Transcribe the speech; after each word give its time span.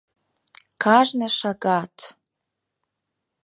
Кажне 0.83 1.27
шагат! 1.39 1.95